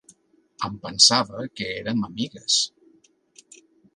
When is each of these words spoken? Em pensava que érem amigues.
Em 0.67 0.77
pensava 0.85 1.43
que 1.59 1.67
érem 1.75 2.01
amigues. 2.09 2.57